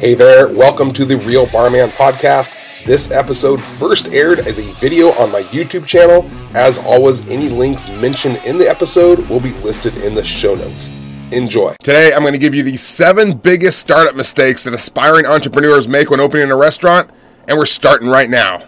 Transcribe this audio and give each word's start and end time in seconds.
Hey 0.00 0.14
there, 0.14 0.48
welcome 0.48 0.94
to 0.94 1.04
the 1.04 1.18
Real 1.18 1.44
Barman 1.44 1.90
Podcast. 1.90 2.56
This 2.86 3.10
episode 3.10 3.60
first 3.60 4.14
aired 4.14 4.38
as 4.38 4.58
a 4.58 4.72
video 4.76 5.08
on 5.10 5.30
my 5.30 5.42
YouTube 5.42 5.84
channel. 5.84 6.26
As 6.56 6.78
always, 6.78 7.20
any 7.28 7.50
links 7.50 7.90
mentioned 7.90 8.40
in 8.46 8.56
the 8.56 8.66
episode 8.66 9.18
will 9.28 9.40
be 9.40 9.52
listed 9.58 9.94
in 9.98 10.14
the 10.14 10.24
show 10.24 10.54
notes. 10.54 10.88
Enjoy. 11.32 11.74
Today, 11.82 12.14
I'm 12.14 12.22
going 12.22 12.32
to 12.32 12.38
give 12.38 12.54
you 12.54 12.62
the 12.62 12.78
seven 12.78 13.36
biggest 13.36 13.78
startup 13.78 14.14
mistakes 14.16 14.64
that 14.64 14.72
aspiring 14.72 15.26
entrepreneurs 15.26 15.86
make 15.86 16.08
when 16.08 16.18
opening 16.18 16.50
a 16.50 16.56
restaurant, 16.56 17.10
and 17.46 17.58
we're 17.58 17.66
starting 17.66 18.08
right 18.08 18.30
now. 18.30 18.62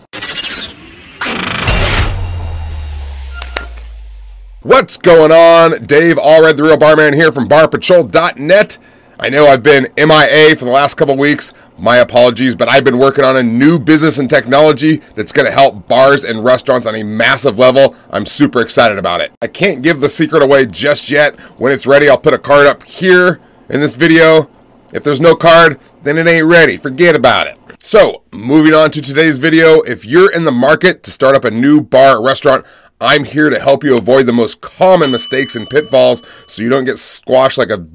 What's 4.60 4.98
going 4.98 5.32
on? 5.32 5.86
Dave 5.86 6.16
Allred, 6.16 6.58
the 6.58 6.64
Real 6.64 6.76
Barman 6.76 7.14
here 7.14 7.32
from 7.32 7.48
barpatrol.net. 7.48 8.76
I 9.24 9.28
know 9.28 9.46
I've 9.46 9.62
been 9.62 9.86
MIA 9.96 10.56
for 10.56 10.64
the 10.64 10.72
last 10.72 10.96
couple 10.96 11.16
weeks. 11.16 11.52
My 11.78 11.98
apologies, 11.98 12.56
but 12.56 12.68
I've 12.68 12.82
been 12.82 12.98
working 12.98 13.24
on 13.24 13.36
a 13.36 13.42
new 13.42 13.78
business 13.78 14.18
and 14.18 14.28
technology 14.28 14.96
that's 15.14 15.30
going 15.30 15.46
to 15.46 15.52
help 15.52 15.86
bars 15.86 16.24
and 16.24 16.42
restaurants 16.42 16.88
on 16.88 16.96
a 16.96 17.04
massive 17.04 17.56
level. 17.56 17.94
I'm 18.10 18.26
super 18.26 18.60
excited 18.60 18.98
about 18.98 19.20
it. 19.20 19.30
I 19.40 19.46
can't 19.46 19.80
give 19.80 20.00
the 20.00 20.10
secret 20.10 20.42
away 20.42 20.66
just 20.66 21.08
yet. 21.08 21.38
When 21.56 21.70
it's 21.70 21.86
ready, 21.86 22.08
I'll 22.08 22.18
put 22.18 22.34
a 22.34 22.38
card 22.38 22.66
up 22.66 22.82
here 22.82 23.40
in 23.68 23.78
this 23.78 23.94
video. 23.94 24.50
If 24.92 25.04
there's 25.04 25.20
no 25.20 25.36
card, 25.36 25.78
then 26.02 26.18
it 26.18 26.26
ain't 26.26 26.46
ready. 26.46 26.76
Forget 26.76 27.14
about 27.14 27.46
it. 27.46 27.56
So, 27.80 28.24
moving 28.32 28.74
on 28.74 28.90
to 28.90 29.00
today's 29.00 29.38
video, 29.38 29.82
if 29.82 30.04
you're 30.04 30.32
in 30.32 30.42
the 30.42 30.50
market 30.50 31.04
to 31.04 31.12
start 31.12 31.36
up 31.36 31.44
a 31.44 31.50
new 31.52 31.80
bar 31.80 32.16
or 32.16 32.26
restaurant, 32.26 32.66
I'm 33.00 33.22
here 33.22 33.50
to 33.50 33.60
help 33.60 33.84
you 33.84 33.96
avoid 33.96 34.26
the 34.26 34.32
most 34.32 34.60
common 34.60 35.12
mistakes 35.12 35.54
and 35.54 35.70
pitfalls 35.70 36.24
so 36.48 36.60
you 36.60 36.68
don't 36.68 36.84
get 36.84 36.98
squashed 36.98 37.58
like 37.58 37.70
a 37.70 37.86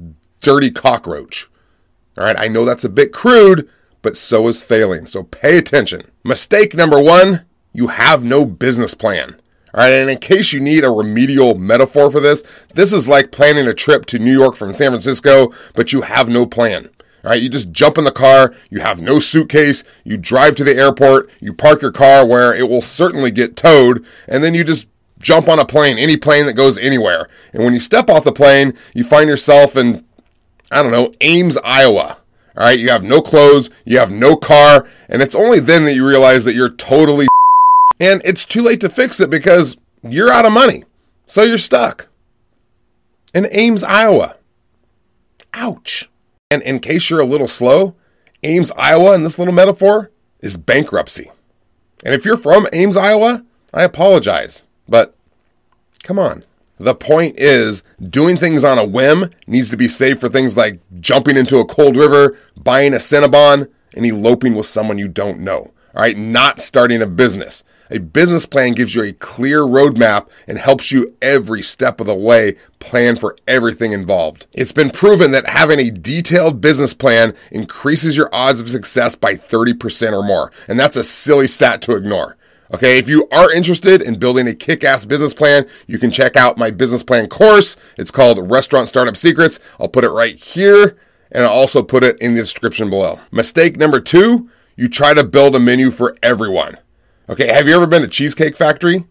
dirty 0.48 0.70
cockroach. 0.70 1.46
All 2.16 2.24
right, 2.24 2.38
I 2.38 2.48
know 2.48 2.64
that's 2.64 2.84
a 2.84 2.88
bit 2.88 3.12
crude, 3.12 3.68
but 4.00 4.16
so 4.16 4.48
is 4.48 4.62
failing. 4.62 5.04
So 5.04 5.24
pay 5.24 5.58
attention. 5.58 6.10
Mistake 6.24 6.72
number 6.72 6.98
one 6.98 7.44
you 7.74 7.88
have 7.88 8.24
no 8.24 8.46
business 8.46 8.94
plan. 8.94 9.36
All 9.74 9.80
right, 9.82 9.92
and 9.92 10.10
in 10.10 10.16
case 10.16 10.54
you 10.54 10.58
need 10.58 10.84
a 10.84 10.90
remedial 10.90 11.54
metaphor 11.54 12.10
for 12.10 12.18
this, 12.18 12.42
this 12.74 12.94
is 12.94 13.06
like 13.06 13.30
planning 13.30 13.66
a 13.66 13.74
trip 13.74 14.06
to 14.06 14.18
New 14.18 14.32
York 14.32 14.56
from 14.56 14.72
San 14.72 14.90
Francisco, 14.90 15.52
but 15.74 15.92
you 15.92 16.00
have 16.00 16.30
no 16.30 16.46
plan. 16.46 16.88
All 17.24 17.30
right, 17.30 17.42
you 17.42 17.50
just 17.50 17.70
jump 17.70 17.98
in 17.98 18.04
the 18.04 18.10
car, 18.10 18.54
you 18.70 18.80
have 18.80 19.02
no 19.02 19.20
suitcase, 19.20 19.84
you 20.02 20.16
drive 20.16 20.54
to 20.56 20.64
the 20.64 20.74
airport, 20.74 21.30
you 21.40 21.52
park 21.52 21.82
your 21.82 21.92
car 21.92 22.26
where 22.26 22.54
it 22.54 22.70
will 22.70 22.80
certainly 22.80 23.30
get 23.30 23.54
towed, 23.54 24.02
and 24.26 24.42
then 24.42 24.54
you 24.54 24.64
just 24.64 24.88
jump 25.18 25.48
on 25.48 25.58
a 25.58 25.66
plane, 25.66 25.98
any 25.98 26.16
plane 26.16 26.46
that 26.46 26.54
goes 26.54 26.78
anywhere. 26.78 27.28
And 27.52 27.62
when 27.62 27.74
you 27.74 27.80
step 27.80 28.08
off 28.08 28.24
the 28.24 28.32
plane, 28.32 28.72
you 28.94 29.04
find 29.04 29.28
yourself 29.28 29.76
in 29.76 30.04
I 30.70 30.82
don't 30.82 30.92
know, 30.92 31.12
Ames, 31.20 31.56
Iowa. 31.58 32.18
All 32.56 32.64
right, 32.64 32.78
you 32.78 32.88
have 32.88 33.04
no 33.04 33.22
clothes, 33.22 33.70
you 33.84 33.98
have 33.98 34.10
no 34.10 34.36
car, 34.36 34.88
and 35.08 35.22
it's 35.22 35.34
only 35.34 35.60
then 35.60 35.84
that 35.84 35.94
you 35.94 36.06
realize 36.06 36.44
that 36.44 36.54
you're 36.54 36.70
totally 36.70 37.28
and 38.00 38.20
it's 38.24 38.44
too 38.44 38.62
late 38.62 38.80
to 38.80 38.88
fix 38.88 39.20
it 39.20 39.30
because 39.30 39.76
you're 40.02 40.30
out 40.30 40.44
of 40.46 40.52
money. 40.52 40.84
So 41.26 41.42
you're 41.42 41.58
stuck. 41.58 42.08
In 43.34 43.46
Ames, 43.50 43.82
Iowa. 43.82 44.36
Ouch. 45.54 46.08
And 46.50 46.62
in 46.62 46.80
case 46.80 47.10
you're 47.10 47.20
a 47.20 47.26
little 47.26 47.48
slow, 47.48 47.94
Ames, 48.42 48.70
Iowa, 48.76 49.14
in 49.14 49.24
this 49.24 49.38
little 49.38 49.54
metaphor, 49.54 50.10
is 50.40 50.56
bankruptcy. 50.56 51.30
And 52.04 52.14
if 52.14 52.24
you're 52.24 52.36
from 52.36 52.66
Ames, 52.72 52.96
Iowa, 52.96 53.44
I 53.74 53.82
apologize, 53.82 54.66
but 54.88 55.14
come 56.02 56.18
on. 56.18 56.44
The 56.78 56.94
point 56.94 57.38
is, 57.38 57.82
doing 58.00 58.36
things 58.36 58.64
on 58.64 58.78
a 58.78 58.84
whim 58.84 59.30
needs 59.46 59.70
to 59.70 59.76
be 59.76 59.88
saved 59.88 60.20
for 60.20 60.28
things 60.28 60.56
like 60.56 60.80
jumping 61.00 61.36
into 61.36 61.58
a 61.58 61.66
cold 61.66 61.96
river, 61.96 62.36
buying 62.56 62.94
a 62.94 62.98
Cinnabon, 62.98 63.68
and 63.94 64.06
eloping 64.06 64.54
with 64.54 64.66
someone 64.66 64.98
you 64.98 65.08
don't 65.08 65.40
know. 65.40 65.72
All 65.94 66.02
right, 66.02 66.16
not 66.16 66.60
starting 66.60 67.02
a 67.02 67.06
business. 67.06 67.64
A 67.90 67.98
business 67.98 68.44
plan 68.44 68.72
gives 68.72 68.94
you 68.94 69.02
a 69.02 69.14
clear 69.14 69.62
roadmap 69.62 70.28
and 70.46 70.58
helps 70.58 70.92
you 70.92 71.16
every 71.22 71.62
step 71.62 72.00
of 72.00 72.06
the 72.06 72.14
way 72.14 72.56
plan 72.78 73.16
for 73.16 73.34
everything 73.46 73.92
involved. 73.92 74.46
It's 74.52 74.72
been 74.72 74.90
proven 74.90 75.30
that 75.30 75.48
having 75.48 75.80
a 75.80 75.90
detailed 75.90 76.60
business 76.60 76.92
plan 76.92 77.34
increases 77.50 78.16
your 78.16 78.28
odds 78.32 78.60
of 78.60 78.68
success 78.68 79.14
by 79.16 79.34
30% 79.34 80.12
or 80.12 80.22
more. 80.22 80.52
And 80.68 80.78
that's 80.78 80.96
a 80.96 81.04
silly 81.04 81.48
stat 81.48 81.80
to 81.82 81.96
ignore. 81.96 82.36
Okay, 82.74 82.98
if 82.98 83.08
you 83.08 83.26
are 83.32 83.50
interested 83.50 84.02
in 84.02 84.18
building 84.18 84.46
a 84.46 84.54
kick 84.54 84.84
ass 84.84 85.06
business 85.06 85.32
plan, 85.32 85.66
you 85.86 85.98
can 85.98 86.10
check 86.10 86.36
out 86.36 86.58
my 86.58 86.70
business 86.70 87.02
plan 87.02 87.26
course. 87.26 87.76
It's 87.96 88.10
called 88.10 88.50
Restaurant 88.50 88.88
Startup 88.88 89.16
Secrets. 89.16 89.58
I'll 89.80 89.88
put 89.88 90.04
it 90.04 90.10
right 90.10 90.36
here 90.36 90.98
and 91.32 91.44
I'll 91.44 91.50
also 91.50 91.82
put 91.82 92.04
it 92.04 92.18
in 92.20 92.34
the 92.34 92.42
description 92.42 92.90
below. 92.90 93.20
Mistake 93.30 93.76
number 93.76 94.00
two 94.00 94.50
you 94.76 94.88
try 94.88 95.12
to 95.12 95.24
build 95.24 95.56
a 95.56 95.58
menu 95.58 95.90
for 95.90 96.16
everyone. 96.22 96.76
Okay, 97.28 97.48
have 97.48 97.66
you 97.66 97.74
ever 97.74 97.86
been 97.86 98.02
to 98.02 98.08
Cheesecake 98.08 98.56
Factory? 98.56 99.06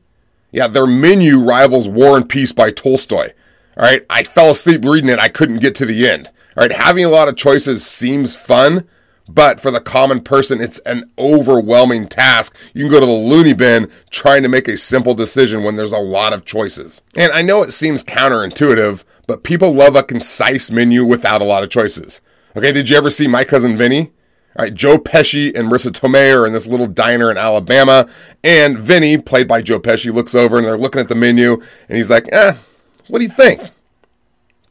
Yeah, 0.50 0.68
their 0.68 0.88
menu 0.88 1.40
rivals 1.40 1.90
War 1.90 2.16
and 2.16 2.28
Peace 2.28 2.54
by 2.54 2.72
Tolstoy. 2.72 3.32
All 3.76 3.84
right, 3.84 4.06
I 4.10 4.24
fell 4.24 4.52
asleep 4.52 4.86
reading 4.86 5.10
it, 5.10 5.20
I 5.20 5.28
couldn't 5.28 5.60
get 5.60 5.76
to 5.76 5.86
the 5.86 6.08
end. 6.08 6.28
All 6.56 6.62
right, 6.62 6.72
having 6.72 7.04
a 7.04 7.10
lot 7.10 7.28
of 7.28 7.36
choices 7.36 7.86
seems 7.86 8.34
fun, 8.34 8.88
but 9.28 9.60
for 9.60 9.72
the 9.72 9.82
common 9.82 10.22
person, 10.22 10.62
it's 10.62 10.80
an 10.80 11.12
overwhelming 11.18 12.08
task. 12.08 12.56
You 12.74 12.84
can 12.84 12.92
go 12.92 13.00
to 13.00 13.06
the 13.06 13.12
loony 13.12 13.54
bin 13.54 13.92
trying 14.10 14.44
to 14.44 14.50
make 14.50 14.68
a 14.68 14.78
simple 14.78 15.14
decision 15.14 15.64
when 15.64 15.76
there's 15.76 15.92
a 15.92 15.98
lot 15.98 16.34
of 16.34 16.46
choices. 16.46 17.02
And 17.16 17.32
I 17.32 17.42
know 17.42 17.62
it 17.62 17.74
seems 17.74 18.04
counterintuitive, 18.04 19.04
but 19.28 19.44
people 19.44 19.74
love 19.74 19.96
a 19.96 20.04
concise 20.04 20.72
menu 20.72 21.04
without 21.06 21.42
a 21.42 21.46
lot 21.46 21.64
of 21.64 21.70
choices. 21.70 22.22
Okay, 22.56 22.72
did 22.72 22.90
you 22.90 22.98
ever 22.98 23.12
see 23.12 23.28
My 23.28 23.44
Cousin 23.44 23.78
Vinny? 23.78 24.12
All 24.58 24.66
right, 24.66 24.74
Joe 24.74 24.98
Pesci 24.98 25.56
and 25.56 25.70
Marisa 25.70 25.92
Tomei 25.92 26.34
are 26.34 26.48
in 26.48 26.54
this 26.54 26.66
little 26.66 26.88
diner 26.88 27.30
in 27.30 27.38
Alabama, 27.38 28.08
and 28.44 28.80
Vinny, 28.80 29.18
played 29.18 29.48
by 29.48 29.62
Joe 29.62 29.80
Pesci, 29.80 30.12
looks 30.12 30.34
over 30.34 30.58
and 30.58 30.66
they're 30.66 30.78
looking 30.78 31.02
at 31.02 31.10
the 31.10 31.16
menu, 31.16 31.62
and 31.88 31.98
he's 31.98 32.10
like, 32.10 32.28
eh, 32.32 32.54
what 33.08 33.20
do 33.20 33.26
you 33.26 33.32
think? 33.32 33.62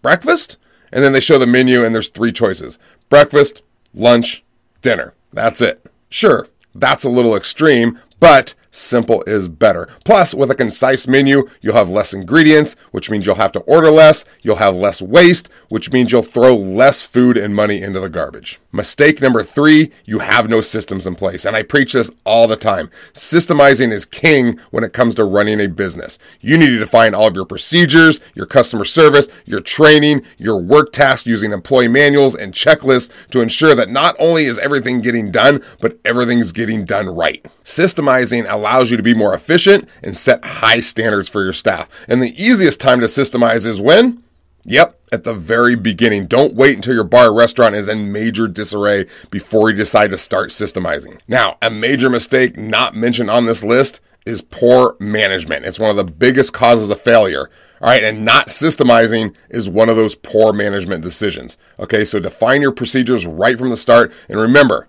Breakfast? 0.02 0.56
And 0.90 1.04
then 1.04 1.12
they 1.12 1.20
show 1.20 1.38
the 1.38 1.46
menu, 1.46 1.84
and 1.84 1.94
there's 1.94 2.08
three 2.08 2.32
choices 2.32 2.78
breakfast, 3.08 3.62
lunch, 3.94 4.42
dinner. 4.86 5.14
That's 5.32 5.60
it. 5.60 5.84
Sure, 6.08 6.46
that's 6.72 7.04
a 7.04 7.10
little 7.10 7.34
extreme, 7.34 7.98
but 8.20 8.54
Simple 8.76 9.24
is 9.26 9.48
better. 9.48 9.88
Plus, 10.04 10.34
with 10.34 10.50
a 10.50 10.54
concise 10.54 11.08
menu, 11.08 11.48
you'll 11.62 11.74
have 11.74 11.88
less 11.88 12.12
ingredients, 12.12 12.76
which 12.90 13.10
means 13.10 13.24
you'll 13.24 13.36
have 13.36 13.52
to 13.52 13.60
order 13.60 13.90
less. 13.90 14.26
You'll 14.42 14.56
have 14.56 14.76
less 14.76 15.00
waste, 15.00 15.48
which 15.70 15.90
means 15.92 16.12
you'll 16.12 16.22
throw 16.22 16.54
less 16.54 17.02
food 17.02 17.38
and 17.38 17.54
money 17.54 17.80
into 17.80 18.00
the 18.00 18.10
garbage. 18.10 18.60
Mistake 18.72 19.22
number 19.22 19.42
three, 19.42 19.90
you 20.04 20.18
have 20.18 20.50
no 20.50 20.60
systems 20.60 21.06
in 21.06 21.14
place. 21.14 21.46
And 21.46 21.56
I 21.56 21.62
preach 21.62 21.94
this 21.94 22.10
all 22.26 22.46
the 22.46 22.56
time. 22.56 22.90
Systemizing 23.14 23.92
is 23.92 24.04
king 24.04 24.58
when 24.70 24.84
it 24.84 24.92
comes 24.92 25.14
to 25.14 25.24
running 25.24 25.58
a 25.58 25.68
business. 25.68 26.18
You 26.42 26.58
need 26.58 26.66
to 26.66 26.78
define 26.78 27.14
all 27.14 27.28
of 27.28 27.34
your 27.34 27.46
procedures, 27.46 28.20
your 28.34 28.44
customer 28.44 28.84
service, 28.84 29.28
your 29.46 29.62
training, 29.62 30.20
your 30.36 30.60
work 30.60 30.92
tasks 30.92 31.26
using 31.26 31.52
employee 31.52 31.88
manuals 31.88 32.34
and 32.34 32.52
checklists 32.52 33.10
to 33.30 33.40
ensure 33.40 33.74
that 33.74 33.88
not 33.88 34.14
only 34.18 34.44
is 34.44 34.58
everything 34.58 35.00
getting 35.00 35.30
done, 35.30 35.62
but 35.80 35.98
everything's 36.04 36.52
getting 36.52 36.84
done 36.84 37.08
right. 37.08 37.42
Systemizing 37.64 38.44
allows 38.46 38.65
allows 38.66 38.90
you 38.90 38.96
to 38.96 39.02
be 39.02 39.14
more 39.14 39.32
efficient 39.32 39.88
and 40.02 40.16
set 40.16 40.44
high 40.44 40.80
standards 40.80 41.28
for 41.28 41.42
your 41.42 41.52
staff. 41.52 41.88
And 42.08 42.20
the 42.20 42.42
easiest 42.42 42.80
time 42.80 43.00
to 43.00 43.06
systemize 43.06 43.64
is 43.66 43.80
when? 43.80 44.22
Yep, 44.64 44.98
at 45.12 45.22
the 45.22 45.34
very 45.34 45.76
beginning. 45.76 46.26
Don't 46.26 46.54
wait 46.54 46.74
until 46.74 46.94
your 46.94 47.04
bar 47.04 47.28
or 47.28 47.34
restaurant 47.34 47.76
is 47.76 47.86
in 47.86 48.10
major 48.10 48.48
disarray 48.48 49.06
before 49.30 49.70
you 49.70 49.76
decide 49.76 50.10
to 50.10 50.18
start 50.18 50.50
systemizing. 50.50 51.20
Now, 51.28 51.56
a 51.62 51.70
major 51.70 52.10
mistake 52.10 52.56
not 52.56 52.96
mentioned 52.96 53.30
on 53.30 53.46
this 53.46 53.62
list 53.62 54.00
is 54.26 54.42
poor 54.42 54.96
management. 54.98 55.64
It's 55.64 55.78
one 55.78 55.90
of 55.90 55.96
the 55.96 56.12
biggest 56.12 56.52
causes 56.52 56.90
of 56.90 57.00
failure. 57.00 57.48
All 57.80 57.88
right, 57.88 58.02
and 58.02 58.24
not 58.24 58.48
systemizing 58.48 59.36
is 59.48 59.68
one 59.68 59.88
of 59.88 59.94
those 59.94 60.16
poor 60.16 60.52
management 60.52 61.04
decisions. 61.04 61.56
Okay, 61.78 62.04
so 62.04 62.18
define 62.18 62.60
your 62.60 62.72
procedures 62.72 63.26
right 63.26 63.56
from 63.56 63.70
the 63.70 63.76
start 63.76 64.12
and 64.28 64.40
remember, 64.40 64.88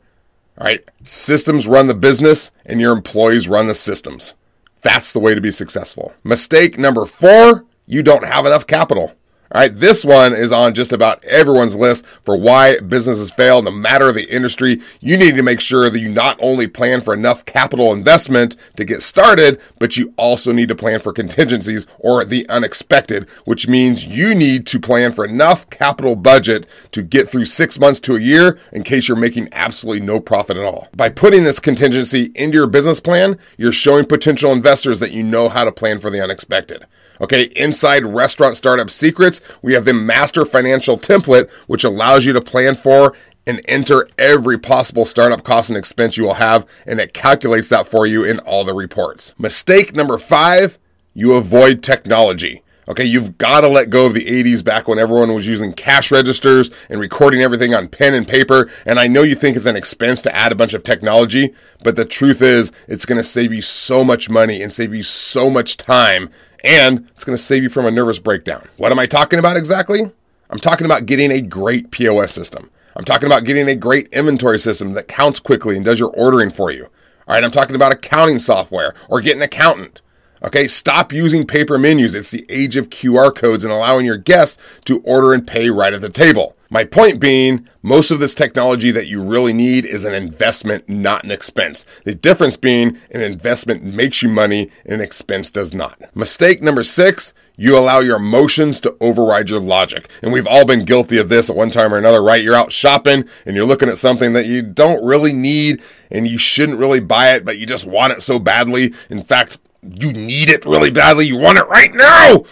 all 0.57 0.65
right. 0.65 0.83
Systems 1.03 1.67
run 1.67 1.87
the 1.87 1.93
business 1.93 2.51
and 2.65 2.81
your 2.81 2.93
employees 2.93 3.47
run 3.47 3.67
the 3.67 3.75
systems. 3.75 4.33
That's 4.81 5.13
the 5.13 5.19
way 5.19 5.35
to 5.35 5.41
be 5.41 5.51
successful. 5.51 6.13
Mistake 6.23 6.77
number 6.77 7.05
four 7.05 7.65
you 7.85 8.03
don't 8.03 8.25
have 8.25 8.45
enough 8.45 8.67
capital. 8.67 9.13
All 9.49 9.61
right, 9.61 9.73
this 9.73 10.03
one 10.03 10.33
is 10.33 10.51
on 10.51 10.73
just 10.73 10.91
about 10.91 11.23
everyone's 11.23 11.77
list 11.77 12.05
for 12.05 12.35
why 12.37 12.79
businesses 12.79 13.31
fail, 13.31 13.61
no 13.61 13.71
matter 13.71 14.11
the 14.11 14.29
industry. 14.29 14.81
You 14.99 15.15
need 15.15 15.37
to 15.37 15.41
make 15.41 15.61
sure 15.61 15.89
that 15.89 15.99
you 15.99 16.09
not 16.09 16.37
only 16.41 16.67
plan 16.67 16.99
for 16.99 17.13
enough 17.13 17.45
capital 17.45 17.93
investment 17.93 18.57
to 18.75 18.83
get 18.83 19.01
started, 19.01 19.61
but 19.79 19.95
you 19.95 20.13
also 20.17 20.51
need 20.51 20.67
to 20.67 20.75
plan 20.75 20.99
for 20.99 21.13
contingencies 21.13 21.85
or 21.97 22.25
the 22.25 22.47
unexpected, 22.49 23.29
which 23.45 23.69
means 23.69 24.05
you 24.05 24.35
need 24.35 24.67
to 24.67 24.81
plan 24.81 25.13
for 25.13 25.23
enough 25.23 25.69
capital 25.69 26.17
budget 26.17 26.67
to 26.91 27.01
get 27.01 27.29
through 27.29 27.45
six 27.45 27.79
months 27.79 28.01
to 28.01 28.17
a 28.17 28.19
year 28.19 28.59
in 28.73 28.83
case 28.83 29.07
you're 29.07 29.15
making 29.15 29.47
absolutely 29.53 30.05
no 30.05 30.19
profit 30.19 30.57
at 30.57 30.65
all. 30.65 30.89
By 30.93 31.07
putting 31.07 31.45
this 31.45 31.61
contingency 31.61 32.31
into 32.35 32.57
your 32.57 32.67
business 32.67 32.99
plan, 32.99 33.37
you're 33.55 33.71
showing 33.71 34.03
potential 34.03 34.51
investors 34.51 34.99
that 34.99 35.11
you 35.11 35.23
know 35.23 35.47
how 35.47 35.63
to 35.63 35.71
plan 35.71 35.99
for 35.99 36.09
the 36.09 36.21
unexpected. 36.21 36.85
Okay, 37.19 37.43
inside 37.55 38.05
Restaurant 38.05 38.55
Startup 38.55 38.91
Secrets, 38.91 39.36
we 39.61 39.73
have 39.73 39.85
the 39.85 39.93
Master 39.93 40.45
Financial 40.45 40.97
Template, 40.97 41.49
which 41.67 41.83
allows 41.83 42.25
you 42.25 42.33
to 42.33 42.41
plan 42.41 42.75
for 42.75 43.13
and 43.45 43.61
enter 43.67 44.09
every 44.17 44.59
possible 44.59 45.05
startup 45.05 45.43
cost 45.43 45.69
and 45.69 45.77
expense 45.77 46.17
you 46.17 46.25
will 46.25 46.35
have, 46.35 46.67
and 46.85 46.99
it 46.99 47.13
calculates 47.13 47.69
that 47.69 47.87
for 47.87 48.05
you 48.05 48.23
in 48.23 48.39
all 48.39 48.65
the 48.65 48.73
reports. 48.73 49.33
Mistake 49.37 49.95
number 49.95 50.17
five, 50.17 50.77
you 51.13 51.33
avoid 51.33 51.81
technology. 51.81 52.61
Okay, 52.89 53.03
you've 53.03 53.37
got 53.37 53.61
to 53.61 53.67
let 53.67 53.89
go 53.89 54.05
of 54.05 54.13
the 54.13 54.25
80s 54.25 54.63
back 54.63 54.87
when 54.87 54.97
everyone 54.97 55.33
was 55.33 55.45
using 55.45 55.73
cash 55.73 56.09
registers 56.09 56.71
and 56.89 57.01
recording 57.01 57.41
everything 57.41 57.73
on 57.73 57.89
pen 57.89 58.13
and 58.13 58.25
paper. 58.25 58.69
And 58.85 58.97
I 58.97 59.07
know 59.07 59.23
you 59.23 59.35
think 59.35 59.57
it's 59.57 59.65
an 59.65 59.75
expense 59.75 60.21
to 60.21 60.33
add 60.33 60.53
a 60.53 60.55
bunch 60.55 60.73
of 60.73 60.83
technology, 60.83 61.53
but 61.83 61.97
the 61.97 62.05
truth 62.05 62.41
is 62.41 62.71
it's 62.87 63.05
going 63.05 63.17
to 63.17 63.25
save 63.25 63.51
you 63.51 63.61
so 63.61 64.05
much 64.05 64.29
money 64.29 64.61
and 64.61 64.71
save 64.71 64.93
you 64.93 65.03
so 65.03 65.49
much 65.49 65.75
time, 65.75 66.29
and 66.63 67.09
it's 67.15 67.23
going 67.23 67.37
to 67.37 67.43
save 67.43 67.63
you 67.63 67.69
from 67.69 67.85
a 67.85 67.91
nervous 67.91 68.19
breakdown. 68.19 68.67
What 68.77 68.91
am 68.91 68.99
I 68.99 69.05
talking 69.05 69.39
about 69.39 69.57
exactly? 69.57 70.11
I'm 70.49 70.59
talking 70.59 70.85
about 70.85 71.05
getting 71.05 71.31
a 71.31 71.41
great 71.41 71.91
POS 71.91 72.31
system. 72.31 72.69
I'm 72.95 73.05
talking 73.05 73.27
about 73.27 73.43
getting 73.43 73.67
a 73.67 73.75
great 73.75 74.07
inventory 74.11 74.59
system 74.59 74.93
that 74.93 75.07
counts 75.07 75.39
quickly 75.39 75.75
and 75.75 75.85
does 75.85 75.99
your 75.99 76.09
ordering 76.09 76.49
for 76.49 76.71
you. 76.71 76.85
All 77.27 77.35
right, 77.35 77.43
I'm 77.43 77.51
talking 77.51 77.75
about 77.75 77.91
accounting 77.91 78.39
software 78.39 78.95
or 79.07 79.21
get 79.21 79.35
an 79.35 79.41
accountant. 79.43 80.01
Okay, 80.43 80.67
stop 80.67 81.13
using 81.13 81.45
paper 81.45 81.77
menus. 81.77 82.15
It's 82.15 82.31
the 82.31 82.45
age 82.49 82.75
of 82.75 82.89
QR 82.89 83.33
codes 83.33 83.63
and 83.63 83.73
allowing 83.73 84.05
your 84.05 84.17
guests 84.17 84.57
to 84.85 84.99
order 85.01 85.33
and 85.33 85.45
pay 85.45 85.69
right 85.69 85.93
at 85.93 86.01
the 86.01 86.09
table. 86.09 86.56
My 86.69 86.83
point 86.83 87.19
being, 87.19 87.67
most 87.81 88.11
of 88.11 88.19
this 88.19 88.33
technology 88.33 88.91
that 88.91 89.07
you 89.07 89.23
really 89.23 89.53
need 89.53 89.85
is 89.85 90.03
an 90.03 90.13
investment, 90.13 90.89
not 90.89 91.23
an 91.23 91.31
expense. 91.31 91.85
The 92.03 92.13
difference 92.13 92.57
being 92.57 92.97
an 93.11 93.21
investment 93.21 93.83
makes 93.83 94.21
you 94.21 94.29
money 94.29 94.69
and 94.83 94.95
an 94.95 95.01
expense 95.01 95.49
does 95.49 95.73
not. 95.73 96.15
Mistake 96.15 96.61
number 96.61 96.83
six, 96.83 97.33
you 97.55 97.77
allow 97.77 97.99
your 97.99 98.17
emotions 98.17 98.79
to 98.81 98.95
override 98.99 99.49
your 99.49 99.61
logic. 99.61 100.09
And 100.21 100.31
we've 100.33 100.45
all 100.45 100.65
been 100.65 100.85
guilty 100.85 101.17
of 101.17 101.29
this 101.29 101.49
at 101.49 101.55
one 101.55 101.71
time 101.71 101.93
or 101.93 101.97
another, 101.97 102.21
right? 102.21 102.43
You're 102.43 102.55
out 102.55 102.71
shopping 102.71 103.27
and 103.45 103.55
you're 103.55 103.65
looking 103.65 103.89
at 103.89 103.97
something 103.97 104.33
that 104.33 104.45
you 104.45 104.61
don't 104.61 105.03
really 105.03 105.33
need 105.33 105.81
and 106.11 106.27
you 106.27 106.37
shouldn't 106.37 106.79
really 106.79 106.99
buy 106.99 107.33
it, 107.33 107.45
but 107.45 107.57
you 107.57 107.65
just 107.65 107.85
want 107.85 108.13
it 108.13 108.21
so 108.21 108.39
badly. 108.39 108.93
In 109.09 109.23
fact, 109.23 109.57
you 109.81 110.11
need 110.11 110.49
it 110.49 110.65
really 110.65 110.91
badly. 110.91 111.25
You 111.25 111.37
want 111.37 111.57
it 111.57 111.67
right 111.67 111.93
now. 111.93 112.43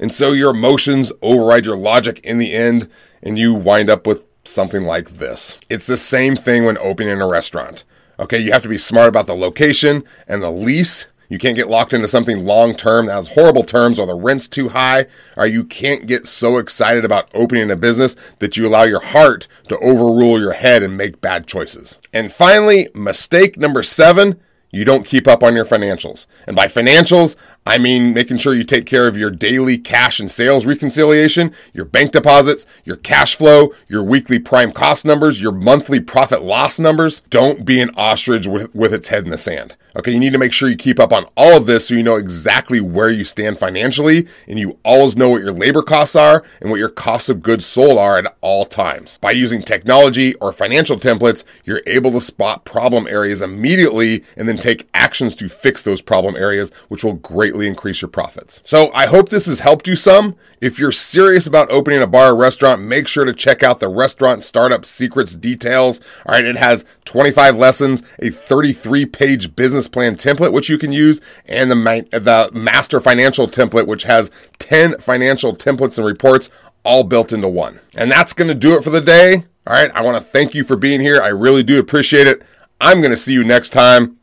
And 0.00 0.10
so 0.10 0.32
your 0.32 0.50
emotions 0.50 1.12
override 1.20 1.66
your 1.66 1.76
logic 1.76 2.20
in 2.24 2.38
the 2.38 2.54
end, 2.54 2.88
and 3.22 3.38
you 3.38 3.54
wind 3.54 3.90
up 3.90 4.06
with 4.06 4.26
something 4.44 4.84
like 4.84 5.18
this. 5.18 5.58
It's 5.68 5.86
the 5.86 5.96
same 5.96 6.36
thing 6.36 6.64
when 6.64 6.78
opening 6.78 7.20
a 7.20 7.26
restaurant. 7.26 7.84
Okay, 8.18 8.38
you 8.38 8.52
have 8.52 8.62
to 8.62 8.68
be 8.68 8.78
smart 8.78 9.08
about 9.08 9.26
the 9.26 9.34
location 9.34 10.04
and 10.28 10.42
the 10.42 10.50
lease. 10.50 11.06
You 11.28 11.38
can't 11.38 11.56
get 11.56 11.68
locked 11.68 11.92
into 11.92 12.08
something 12.08 12.44
long 12.44 12.74
term 12.74 13.06
that 13.06 13.14
has 13.14 13.34
horrible 13.34 13.62
terms 13.62 14.00
or 14.00 14.06
the 14.06 14.14
rent's 14.14 14.48
too 14.48 14.70
high, 14.70 15.06
or 15.36 15.46
you 15.46 15.64
can't 15.64 16.06
get 16.06 16.26
so 16.26 16.58
excited 16.58 17.04
about 17.04 17.30
opening 17.34 17.70
a 17.70 17.76
business 17.76 18.16
that 18.40 18.56
you 18.56 18.66
allow 18.66 18.82
your 18.82 19.00
heart 19.00 19.46
to 19.68 19.78
overrule 19.78 20.40
your 20.40 20.52
head 20.52 20.82
and 20.82 20.96
make 20.96 21.20
bad 21.20 21.46
choices. 21.46 21.98
And 22.12 22.32
finally, 22.32 22.88
mistake 22.94 23.56
number 23.56 23.84
seven 23.84 24.40
you 24.70 24.84
don't 24.84 25.04
keep 25.04 25.26
up 25.26 25.42
on 25.42 25.54
your 25.54 25.64
financials. 25.64 26.26
And 26.46 26.54
by 26.54 26.66
financials, 26.66 27.36
I 27.66 27.78
mean 27.78 28.14
making 28.14 28.38
sure 28.38 28.54
you 28.54 28.64
take 28.64 28.86
care 28.86 29.06
of 29.06 29.16
your 29.16 29.30
daily 29.30 29.78
cash 29.78 30.20
and 30.20 30.30
sales 30.30 30.64
reconciliation, 30.66 31.52
your 31.72 31.84
bank 31.84 32.12
deposits, 32.12 32.66
your 32.84 32.96
cash 32.96 33.34
flow, 33.34 33.74
your 33.88 34.02
weekly 34.02 34.38
prime 34.38 34.72
cost 34.72 35.04
numbers, 35.04 35.40
your 35.40 35.52
monthly 35.52 36.00
profit 36.00 36.42
loss 36.42 36.78
numbers. 36.78 37.20
Don't 37.30 37.64
be 37.64 37.80
an 37.80 37.90
ostrich 37.96 38.46
with, 38.46 38.74
with 38.74 38.94
its 38.94 39.08
head 39.08 39.24
in 39.24 39.30
the 39.30 39.38
sand. 39.38 39.76
Okay, 39.96 40.12
you 40.12 40.20
need 40.20 40.32
to 40.32 40.38
make 40.38 40.52
sure 40.52 40.68
you 40.68 40.76
keep 40.76 41.00
up 41.00 41.12
on 41.12 41.26
all 41.36 41.56
of 41.56 41.66
this 41.66 41.88
so 41.88 41.94
you 41.94 42.04
know 42.04 42.14
exactly 42.14 42.80
where 42.80 43.10
you 43.10 43.24
stand 43.24 43.58
financially 43.58 44.28
and 44.46 44.56
you 44.56 44.78
always 44.84 45.16
know 45.16 45.30
what 45.30 45.42
your 45.42 45.52
labor 45.52 45.82
costs 45.82 46.14
are 46.14 46.44
and 46.60 46.70
what 46.70 46.78
your 46.78 46.88
costs 46.88 47.28
of 47.28 47.42
goods 47.42 47.66
sold 47.66 47.98
are 47.98 48.16
at 48.16 48.36
all 48.40 48.64
times. 48.64 49.18
By 49.18 49.32
using 49.32 49.62
technology 49.62 50.34
or 50.36 50.52
financial 50.52 50.96
templates, 50.96 51.42
you're 51.64 51.82
able 51.86 52.12
to 52.12 52.20
spot 52.20 52.64
problem 52.64 53.08
areas 53.08 53.42
immediately 53.42 54.22
and 54.36 54.48
then 54.48 54.58
take 54.60 54.88
actions 54.94 55.34
to 55.36 55.48
fix 55.48 55.82
those 55.82 56.02
problem 56.02 56.36
areas, 56.36 56.70
which 56.88 57.04
will 57.04 57.14
greatly 57.14 57.66
increase 57.66 58.02
your 58.02 58.08
profits. 58.08 58.62
So 58.64 58.90
I 58.92 59.06
hope 59.06 59.28
this 59.28 59.46
has 59.46 59.60
helped 59.60 59.88
you 59.88 59.96
some. 59.96 60.36
If 60.60 60.78
you're 60.78 60.92
serious 60.92 61.46
about 61.46 61.70
opening 61.70 62.02
a 62.02 62.06
bar 62.06 62.32
or 62.32 62.36
restaurant, 62.36 62.82
make 62.82 63.08
sure 63.08 63.24
to 63.24 63.32
check 63.32 63.62
out 63.62 63.80
the 63.80 63.88
Restaurant 63.88 64.44
Startup 64.44 64.84
Secrets 64.84 65.34
details. 65.34 66.00
All 66.26 66.34
right, 66.34 66.44
it 66.44 66.56
has 66.56 66.84
25 67.06 67.56
lessons, 67.56 68.02
a 68.18 68.30
33 68.30 69.06
page 69.06 69.56
business 69.56 69.88
plan 69.88 70.16
template, 70.16 70.52
which 70.52 70.68
you 70.68 70.78
can 70.78 70.92
use, 70.92 71.20
and 71.46 71.70
the, 71.70 71.74
the 72.12 72.50
master 72.52 73.00
financial 73.00 73.48
template, 73.48 73.86
which 73.86 74.04
has 74.04 74.30
10 74.58 74.98
financial 74.98 75.56
templates 75.56 75.98
and 75.98 76.06
reports 76.06 76.50
all 76.84 77.04
built 77.04 77.32
into 77.32 77.48
one. 77.48 77.80
And 77.96 78.10
that's 78.10 78.32
going 78.32 78.48
to 78.48 78.54
do 78.54 78.76
it 78.76 78.84
for 78.84 78.90
the 78.90 79.00
day. 79.00 79.44
All 79.66 79.74
right, 79.74 79.90
I 79.94 80.02
want 80.02 80.16
to 80.16 80.30
thank 80.30 80.54
you 80.54 80.64
for 80.64 80.76
being 80.76 81.00
here. 81.00 81.22
I 81.22 81.28
really 81.28 81.62
do 81.62 81.78
appreciate 81.78 82.26
it. 82.26 82.42
I'm 82.80 83.00
going 83.00 83.10
to 83.10 83.16
see 83.16 83.34
you 83.34 83.44
next 83.44 83.70
time. 83.70 84.19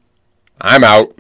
I'm 0.62 0.84
out. 0.84 1.14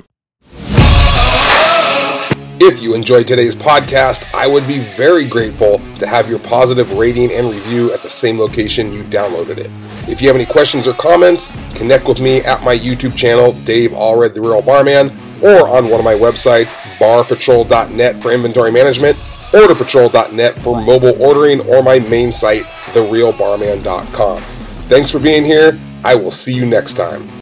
If 2.60 2.82
you 2.82 2.96
enjoyed 2.96 3.28
today's 3.28 3.56
podcast, 3.56 4.26
I 4.34 4.48
would 4.48 4.66
be 4.66 4.80
very 4.80 5.28
grateful 5.28 5.80
to 6.00 6.08
have 6.08 6.28
your 6.28 6.40
positive 6.40 6.94
rating 6.94 7.32
and 7.32 7.52
review 7.52 7.94
at 7.94 8.02
the 8.02 8.10
same 8.10 8.40
location 8.40 8.92
you 8.92 9.04
downloaded 9.04 9.60
it. 9.60 9.70
If 10.10 10.22
you 10.22 10.28
have 10.28 10.36
any 10.36 10.48
questions 10.48 10.88
or 10.88 10.94
comments, 10.94 11.52
connect 11.76 12.08
with 12.08 12.20
me 12.20 12.40
at 12.42 12.64
my 12.64 12.76
YouTube 12.76 13.16
channel, 13.16 13.54
Dave 13.64 13.92
Allred, 13.92 14.34
The 14.34 14.42
Real 14.42 14.64
Barman, 14.64 15.10
or 15.44 15.68
on 15.68 15.90
one 15.90 16.00
of 16.00 16.04
my 16.04 16.16
websites, 16.16 16.74
barpatrol.net 16.98 18.24
for 18.24 18.32
inventory 18.32 18.72
management, 18.72 19.18
orderpatrol.net 19.52 20.60
for 20.60 20.82
mobile 20.82 21.22
ordering, 21.22 21.62
or 21.70 21.84
my 21.84 22.00
main 22.00 22.32
site, 22.32 22.64
therealbarman.com. 22.94 24.42
Thanks 24.90 25.12
for 25.12 25.20
being 25.20 25.46
here. 25.46 25.80
I 26.04 26.16
will 26.16 26.32
see 26.32 26.56
you 26.56 26.66
next 26.66 26.94
time. 26.94 27.30